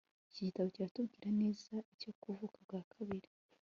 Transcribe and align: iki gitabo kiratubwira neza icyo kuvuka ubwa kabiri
iki 0.31 0.41
gitabo 0.47 0.67
kiratubwira 0.75 1.29
neza 1.41 1.73
icyo 1.93 2.11
kuvuka 2.21 2.55
ubwa 2.61 2.81
kabiri 2.93 3.29